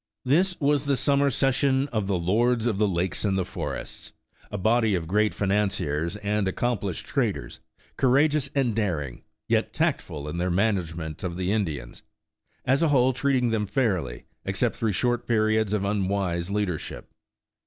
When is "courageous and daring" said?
7.97-9.21